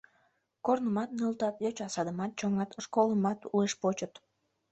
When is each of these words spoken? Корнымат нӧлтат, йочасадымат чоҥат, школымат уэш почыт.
Корнымат 0.65 1.09
нӧлтат, 1.17 1.55
йочасадымат 1.65 2.31
чоҥат, 2.39 2.69
школымат 2.83 3.39
уэш 3.53 3.73
почыт. 3.81 4.13